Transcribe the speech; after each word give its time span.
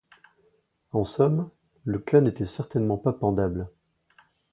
En 0.93 1.03
somme, 1.03 1.51
le 1.85 1.99
cas 1.99 2.21
n’était 2.21 2.47
certainement 2.47 2.97
pas 2.97 3.13
pendable. 3.13 3.69